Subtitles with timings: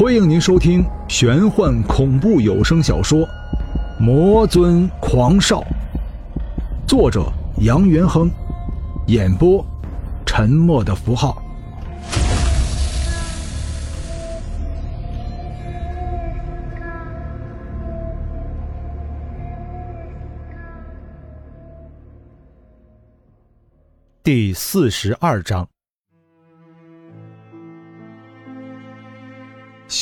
[0.00, 3.18] 欢迎您收听玄幻恐怖有声小说
[4.00, 5.60] 《魔尊狂少》，
[6.88, 8.30] 作者杨元亨，
[9.08, 9.62] 演播
[10.24, 11.42] 沉默的符号。
[24.22, 25.68] 第四十二章。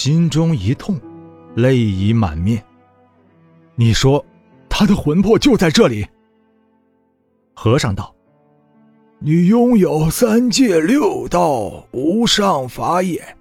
[0.01, 0.97] 心中一痛，
[1.57, 2.65] 泪已满面。
[3.75, 4.25] 你说，
[4.69, 6.07] 他的魂魄就在这里？
[7.53, 8.15] 和尚道
[9.19, 13.37] ：“你拥有三界六道无上法眼，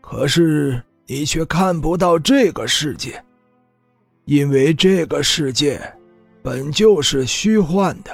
[0.00, 3.24] 可是你却看不到这个世界，
[4.24, 5.80] 因为这个世界
[6.42, 8.10] 本就是虚幻的。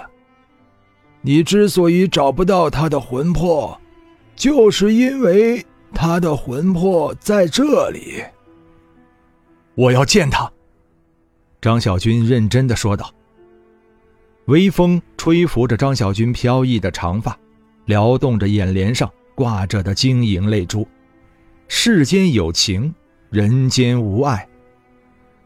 [1.22, 3.80] 你之所以找不到他的魂魄，
[4.36, 8.22] 就是因为……”他的魂魄在这里。
[9.74, 10.50] 我要见他。”
[11.60, 13.12] 张小军认真的说道。
[14.46, 17.38] 微风吹拂着张小军飘逸的长发，
[17.84, 20.88] 撩动着眼帘上挂着的晶莹泪珠。
[21.68, 22.92] 世间有情，
[23.28, 24.48] 人间无爱。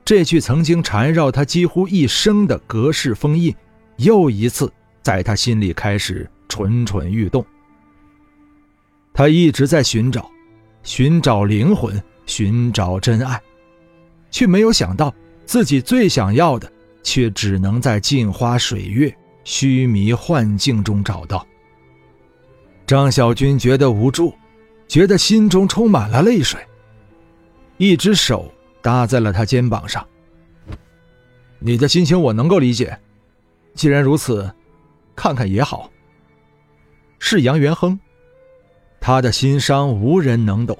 [0.05, 3.55] 这句曾经缠绕他几乎一生的隔世封印，
[3.97, 7.45] 又一次在他心里开始蠢蠢欲动。
[9.13, 10.31] 他一直在寻找。
[10.85, 13.41] 寻找灵魂，寻找真爱，
[14.31, 15.13] 却没有想到
[15.47, 16.71] 自己最想要的，
[17.03, 19.13] 却只能在镜花水月、
[19.45, 21.45] 虚迷幻境中找到。
[22.87, 24.35] 张小军觉得无助，
[24.87, 26.61] 觉得心中充满了泪水，
[27.79, 30.07] 一只手搭在了他肩膀上。
[31.59, 32.99] 你的心情我能够理解，
[33.73, 34.55] 既然如此，
[35.17, 35.91] 看看也好。
[37.19, 37.99] 是杨元亨。
[39.07, 40.79] 他的心伤无人能懂，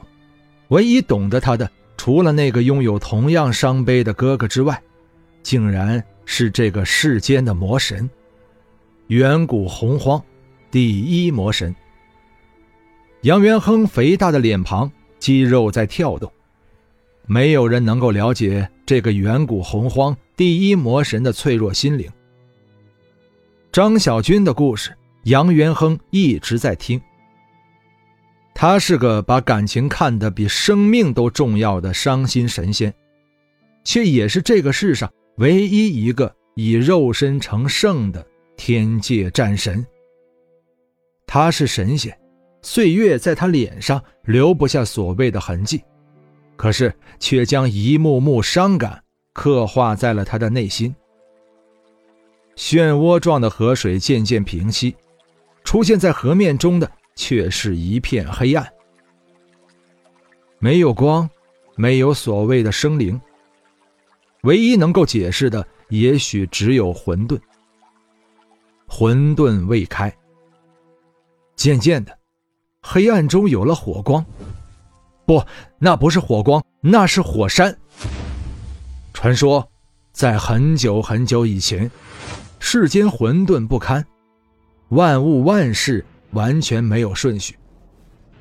[0.69, 4.83] 唯一懂得他的，除了那个拥有同样伤悲的哥哥之外，
[5.43, 8.09] 竟然是这个世间的魔神——
[9.09, 10.25] 远古洪荒
[10.71, 11.77] 第一魔神。
[13.21, 16.33] 杨元亨肥大的脸庞，肌肉在跳动，
[17.27, 22.11] 没有人能够了解这个远古洪荒第一魔神的脆弱心灵。
[23.71, 26.99] 张小军的故事，杨元亨一直在听。
[28.55, 32.95] 他是个把感情看得比生命都重要的伤心神仙，
[33.83, 38.25] 却也是这个世上唯一一个以肉身成圣的
[38.57, 39.85] 天界战神。
[41.27, 42.17] 他是神仙，
[42.63, 45.83] 岁月在他脸上留不下所谓的痕迹，
[46.55, 50.95] 可是却将一幕幕伤感刻画在了他的内心。
[52.57, 54.95] 漩涡状的河水渐渐平息，
[55.65, 56.89] 出现在河面中的。
[57.17, 58.67] 却是一片黑暗，
[60.59, 61.29] 没有光，
[61.77, 63.21] 没有所谓的生灵。
[64.43, 67.41] 唯一能够解释的，也许只有混沌。
[68.87, 70.15] 混沌未开。
[71.57, 72.19] 渐渐的，
[72.83, 74.25] 黑暗中有了火光。
[75.25, 75.43] 不，
[75.79, 77.75] 那不是火光，那是火山。
[79.15, 79.67] 传说，
[80.13, 81.91] 在很久很久以前，
[82.59, 84.05] 世间混沌不堪，
[84.89, 86.05] 万物万事。
[86.35, 87.57] 完全没有顺序，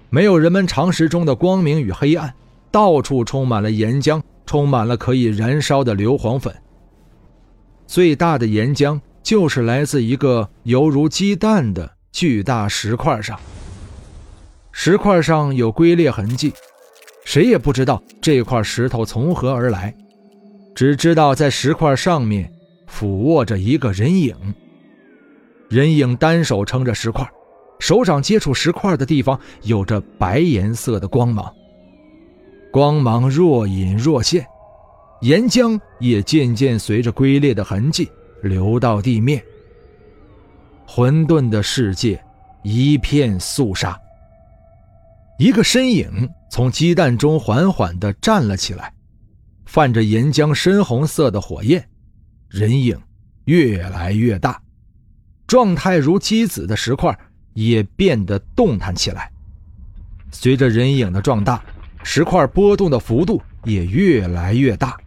[0.10, 2.34] 没有人们常识中的光明与黑暗，
[2.70, 6.54] 到处充满了岩浆，充满了可以燃烧的硫磺粉。
[7.88, 13.40] 最大的岩浆就是来自一个犹如鸡蛋的巨大石块上，
[14.72, 16.52] 石块上有龟裂痕迹，
[17.24, 19.94] 谁也不知道这块石头从何而来，
[20.74, 22.52] 只知道在石块上面
[22.88, 24.36] 俯卧着一个人影，
[25.70, 27.30] 人影单手撑着石块。
[27.84, 31.54] 手掌接触石块的地方有着白颜色的光芒，
[32.72, 34.48] 光芒若隐若现，
[35.20, 38.10] 岩浆也渐渐随着龟裂的痕迹
[38.42, 39.44] 流到地面。
[40.88, 42.24] 混沌的世界
[42.64, 44.00] 一片肃杀。
[45.38, 48.94] 一个身影从鸡蛋中缓缓地站了起来，
[49.66, 51.86] 泛着岩浆深红色的火焰，
[52.48, 52.98] 人影
[53.44, 54.62] 越来越大，
[55.46, 57.14] 状态如鸡子的石块。
[57.54, 59.32] 也变得动弹起来。
[60.32, 61.64] 随着人影的壮大，
[62.04, 64.98] 石块波动的幅度也越来越大。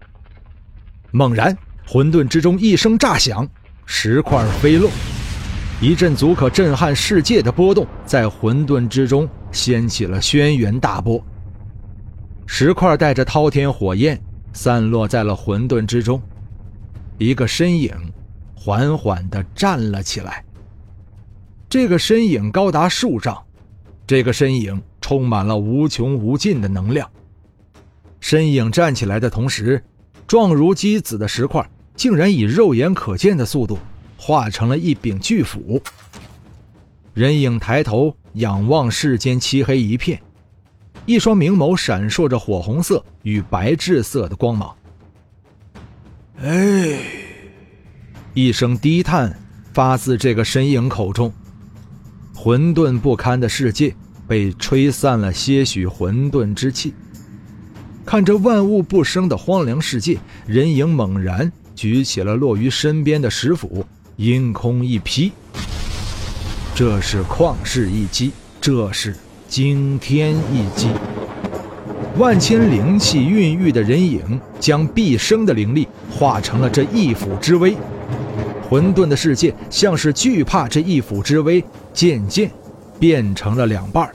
[1.10, 1.56] 猛然，
[1.86, 3.48] 混沌之中一声炸响，
[3.84, 4.90] 石块飞落，
[5.80, 11.24] 一阵足可震撼世界的波动在混沌之中掀起了轩辕大波。
[12.46, 14.20] 石块带着滔天火焰
[14.52, 16.22] 散落在了混沌之中，
[17.18, 17.92] 一个身影
[18.54, 20.44] 缓缓地站了起来。
[21.78, 23.36] 这个身影高达数丈，
[24.06, 27.06] 这个身影充满了无穷无尽的能量。
[28.18, 29.84] 身影站起来的同时，
[30.26, 33.78] 状如鸡子的石块竟然以肉眼可见的速度
[34.16, 35.78] 化成了一柄巨斧。
[37.12, 40.18] 人影抬头仰望世间漆黑一片，
[41.04, 44.74] 一双明眸闪烁着火红色与白炽色的光芒。
[46.38, 46.98] 哎，
[48.32, 49.38] 一声低叹
[49.74, 51.30] 发自这个身影口中。
[52.36, 53.94] 混沌不堪的世界
[54.28, 56.92] 被吹散了些许混沌之气。
[58.04, 63.84] 看着万物不生的荒凉世界，人影猛然举起了落于身边的石斧，
[64.16, 65.32] 阴空一劈。
[66.74, 68.30] 这是旷世一击，
[68.60, 69.16] 这是
[69.48, 70.90] 惊天一击。
[72.18, 77.74] 万千灵气孕育的人影，将毕生的灵力化成了这一斧之威。
[78.68, 81.64] 混沌的世界像是惧怕这一斧之威，
[81.96, 82.50] 渐渐
[83.00, 84.12] 变成了两半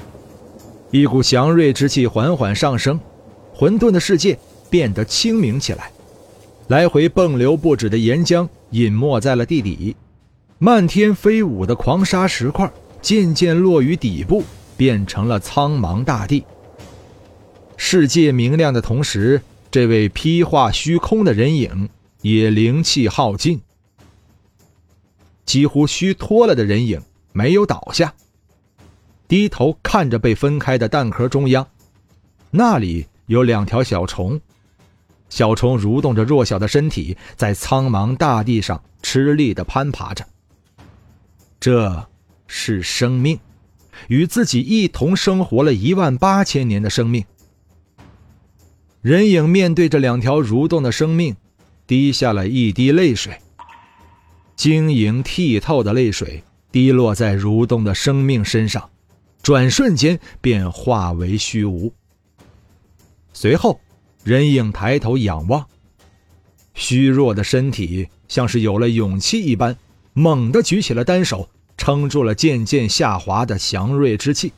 [0.92, 3.00] 一股祥瑞之气缓缓上升。
[3.54, 4.38] 混沌的世界
[4.70, 5.92] 变得清明起来，
[6.68, 9.96] 来回迸流不止的岩浆隐没在了地底，
[10.60, 14.44] 漫天飞舞的狂沙石块渐渐落于底部，
[14.78, 16.44] 变成了苍茫大地。
[17.78, 19.42] 世界明亮的同时，
[19.72, 21.90] 这位披化虚空的人影
[22.22, 23.62] 也灵气耗尽，
[25.46, 27.02] 几乎虚脱了的人影
[27.34, 28.14] 没有倒下，
[29.28, 31.68] 低头看着被分开的蛋壳中央，
[32.52, 33.08] 那里。
[33.28, 34.42] 有两条小虫，
[35.30, 40.28] 小虫蠕动着弱小的身体，在苍茫大地上吃力地攀爬着。
[41.58, 42.10] 这
[42.46, 43.40] 是生命，
[44.10, 47.24] 与自己一同生活了一万八千年的生命。
[49.02, 51.38] 人影面对着两条蠕动的生命，
[51.88, 53.40] 滴下了一滴泪水，
[54.58, 58.90] 晶莹剔透的泪水滴落在蠕动的生命身上，
[59.44, 61.92] 转瞬间便化为虚无。
[63.34, 63.80] 随后，
[64.24, 65.66] 人影抬头仰望，
[66.74, 69.76] 虚弱的身体像是有了勇气一般，
[70.14, 74.54] 猛地举起了单手，撑住了渐渐下滑的祥瑞之气。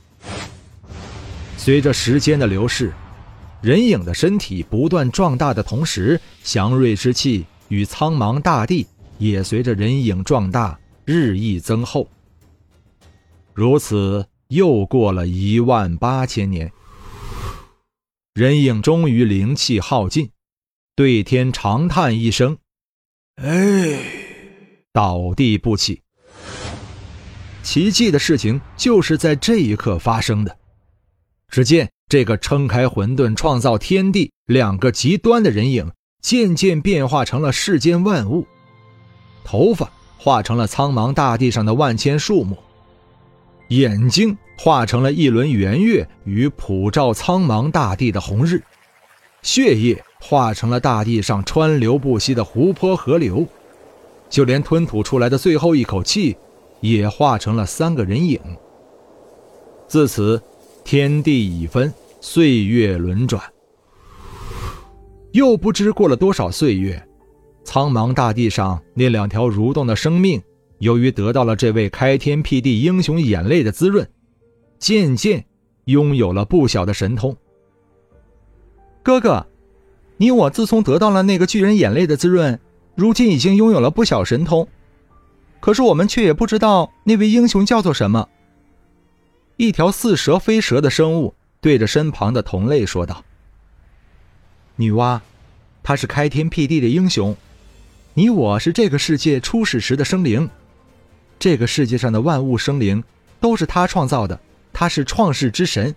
[1.57, 2.91] 随着时间的流逝，
[3.61, 8.85] 人影的身体不断壮大的同时，祥瑞之气与苍茫大地
[9.17, 12.09] 也随着人影壮大日益增厚。
[13.53, 16.71] 如此，又过了一万八千年。
[18.33, 20.31] 人影终于灵气耗尽，
[20.95, 22.57] 对天长叹一声
[23.37, 23.99] ：“哎！”
[24.91, 26.01] 倒地不起。
[27.61, 30.57] 奇迹的事情就是在这一刻发生的。
[31.47, 35.91] 只见这个撑开混沌、创造天地两个极端的人影，
[36.21, 38.47] 渐渐变化成了世间万物。
[39.43, 39.91] 头发
[40.23, 42.55] 化成了苍茫大地上的万千树木，
[43.67, 44.37] 眼睛。
[44.55, 48.61] 化成了一轮圆月与普照苍茫大地的红日，
[49.41, 53.45] 血液化成了大地上川流不息的湖泊河流，
[54.29, 56.37] 就连吞吐出来的最后一口气，
[56.81, 58.39] 也化成了三个人影。
[59.87, 60.39] 自此，
[60.83, 61.91] 天地已分，
[62.21, 63.41] 岁月轮转。
[65.31, 67.03] 又不知过了多少岁月，
[67.63, 70.41] 苍茫大地上那两条蠕动的生命，
[70.79, 74.07] 由于得到了这位开天辟地英雄眼泪的滋润。
[74.79, 75.45] 渐渐
[75.85, 77.37] 拥有了不小的神通。
[79.01, 79.47] 哥哥，
[80.17, 82.59] 你我自从得到了那个巨人眼泪的滋润，
[82.95, 84.67] 如今已经拥有了不小神通。
[85.61, 88.27] 可是我们却也不知道那位英雄叫做什么。
[89.55, 93.23] 一条似蛇非蛇的生物对着身旁的同类说道
[94.75, 95.21] ：“女娲，
[95.81, 97.33] 他是开天辟地的英雄，
[98.15, 100.49] 你我是这个世界初始时的生灵，
[101.39, 103.03] 这个世界上的万物生灵
[103.39, 104.39] 都是他创造的。”
[104.75, 105.95] 他是创世之神，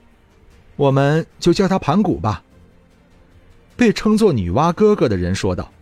[0.77, 2.43] 我们就叫他盘古吧。
[3.75, 5.73] 被称作女娲哥哥的人说道。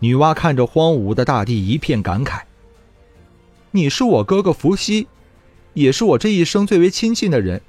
[0.00, 2.42] 女娲看着荒芜的大地，一片感慨
[3.72, 5.08] ：“你是我哥哥伏羲，
[5.72, 7.62] 也是我这一生最为亲近的人。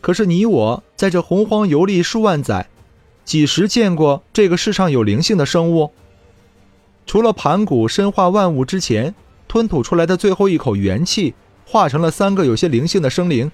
[0.00, 2.68] 可是你我在这洪荒游历数万载，
[3.24, 5.90] 几时见过这个世上有灵性的生物？
[7.06, 9.14] 除了盘古身化万物之前
[9.46, 13.50] 吞吐出来的最后一口元气。”化成了三个有些灵性的生灵，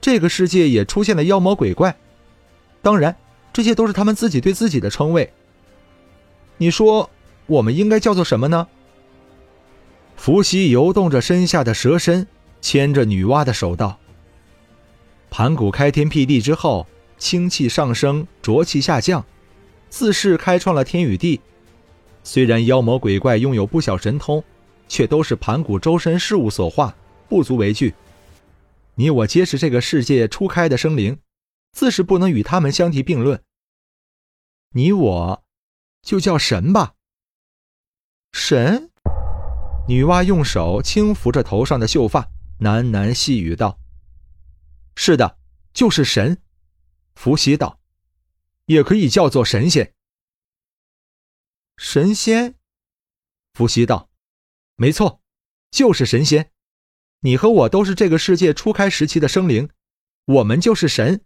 [0.00, 1.96] 这个世界也出现了妖魔鬼怪。
[2.82, 3.16] 当然，
[3.52, 5.32] 这些都是他们自己对自己的称谓。
[6.58, 7.10] 你说，
[7.46, 8.68] 我们应该叫做什么呢？
[10.14, 12.28] 伏羲游动着身下的蛇身，
[12.60, 13.98] 牵着女娲的手道
[15.28, 16.86] ：“盘古开天辟地之后，
[17.18, 19.24] 清气上升，浊气下降，
[19.88, 21.40] 自是开创了天与地。
[22.22, 24.42] 虽然妖魔鬼怪拥有不小神通，
[24.88, 26.94] 却都是盘古周身事物所化。”
[27.28, 27.94] 不足为惧，
[28.94, 31.18] 你我皆是这个世界初开的生灵，
[31.72, 33.42] 自是不能与他们相提并论。
[34.74, 35.42] 你我，
[36.02, 36.92] 就叫神吧。
[38.32, 38.90] 神。
[39.88, 42.28] 女娲用手轻抚着头上的秀发，
[42.60, 43.78] 喃喃细语道
[44.94, 45.38] ：“是的，
[45.72, 46.36] 就是神。”
[47.16, 47.80] 伏羲道
[48.66, 49.94] ：“也可以叫做神仙。”
[51.84, 52.54] 神仙。
[53.54, 54.08] 伏羲道
[54.76, 55.20] ：“没错，
[55.72, 56.52] 就是神仙。
[57.22, 59.68] 你和我都是这个世界初开时期的生灵，
[60.26, 61.24] 我们就是神。”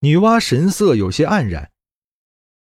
[0.00, 1.70] 女娲神色有些黯然。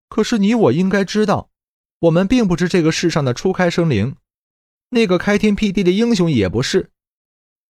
[0.08, 1.50] 可是你我应该知道。
[1.98, 4.16] 我们并不是这个世上的初开生灵，
[4.90, 6.90] 那个开天辟地的英雄也不是。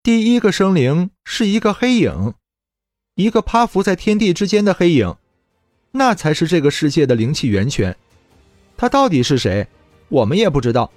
[0.02, 2.34] 第一个生灵是一个黑影，
[3.14, 5.16] 一个趴伏在天地之间的黑影，
[5.92, 7.96] 那才是这个世界的灵气源泉。
[8.76, 9.66] 他到底是谁，
[10.08, 10.90] 我们也不知道。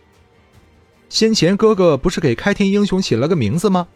[1.10, 3.88] 先前哥哥不是给开天英雄起了个名字吗？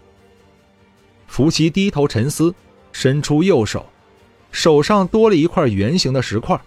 [1.28, 2.54] 伏羲低头沉思，
[2.92, 3.86] 伸出右手，
[4.52, 6.60] 手上多了一块圆形的石块，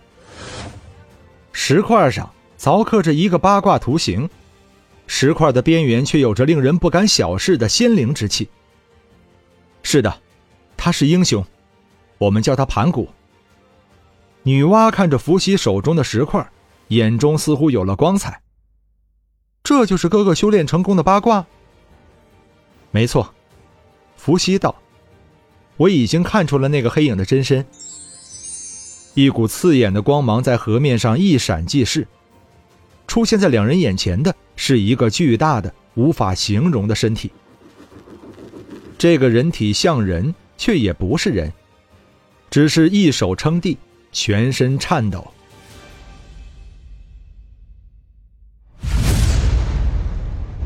[1.52, 2.30] 石块上。
[2.56, 4.30] 凿刻着一个八卦图形，
[5.06, 8.48] 石块的边缘却有着令人不敢小视的仙灵之气。
[9.82, 10.20] 是的，
[10.74, 11.44] 他是英雄，
[12.16, 13.10] 我们叫他盘古。
[14.44, 16.48] 女娲看着伏羲手中的石块，
[16.88, 18.40] 眼中似乎有了光彩。
[19.62, 21.46] 这就是哥哥修炼成功的八卦。
[22.90, 23.34] 没错，
[24.16, 24.74] 伏羲道
[25.78, 27.64] ：“我已经看出了那个黑影的真身。”
[29.14, 32.06] 一股刺眼的光芒在河面上一闪即逝。
[33.06, 37.30] 出现在两人眼前的是一个巨大的、无法形容的身体。
[38.96, 41.52] 这个人体像人，却也不是人，
[42.50, 43.76] 只是一手撑地，
[44.12, 45.26] 全身颤抖。